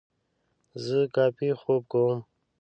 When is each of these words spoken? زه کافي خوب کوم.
زه 0.85 0.99
کافي 1.15 1.49
خوب 1.61 1.81
کوم. 1.91 2.17